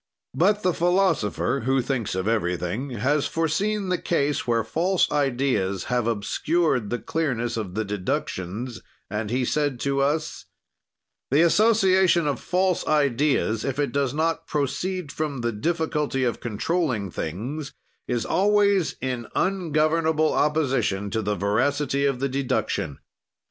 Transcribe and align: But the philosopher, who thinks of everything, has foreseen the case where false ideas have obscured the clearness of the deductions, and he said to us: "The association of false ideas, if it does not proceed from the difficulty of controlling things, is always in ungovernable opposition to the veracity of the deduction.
But 0.33 0.63
the 0.63 0.73
philosopher, 0.73 1.59
who 1.67 1.79
thinks 1.79 2.15
of 2.15 2.27
everything, 2.27 2.89
has 2.89 3.27
foreseen 3.27 3.89
the 3.89 3.99
case 3.99 4.47
where 4.47 4.63
false 4.63 5.07
ideas 5.11 5.83
have 5.93 6.07
obscured 6.07 6.89
the 6.89 6.97
clearness 6.97 7.55
of 7.55 7.75
the 7.75 7.85
deductions, 7.85 8.81
and 9.11 9.29
he 9.29 9.45
said 9.45 9.79
to 9.81 10.01
us: 10.01 10.45
"The 11.29 11.41
association 11.43 12.25
of 12.25 12.39
false 12.39 12.83
ideas, 12.87 13.63
if 13.63 13.77
it 13.77 13.91
does 13.91 14.11
not 14.15 14.47
proceed 14.47 15.11
from 15.11 15.41
the 15.41 15.51
difficulty 15.51 16.23
of 16.23 16.39
controlling 16.39 17.11
things, 17.11 17.71
is 18.07 18.25
always 18.25 18.95
in 19.01 19.27
ungovernable 19.35 20.33
opposition 20.33 21.11
to 21.11 21.21
the 21.21 21.35
veracity 21.35 22.07
of 22.07 22.19
the 22.19 22.27
deduction. 22.29 22.97